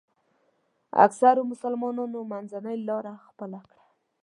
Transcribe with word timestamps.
اکثرو 1.05 1.41
مسلمانانو 1.51 2.19
منځنۍ 2.31 2.77
لاره 2.87 3.13
خپله 3.27 3.59
کړه. 3.67 3.83